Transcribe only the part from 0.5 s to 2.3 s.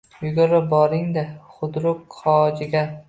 boring-da xudruk